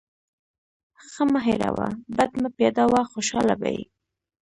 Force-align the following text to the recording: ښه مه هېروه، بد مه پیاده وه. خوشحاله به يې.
ښه 1.11 1.23
مه 1.31 1.39
هېروه، 1.47 1.87
بد 2.17 2.31
مه 2.41 2.49
پیاده 2.57 2.83
وه. 2.91 3.01
خوشحاله 3.11 3.55
به 3.61 3.69
يې. 3.75 3.83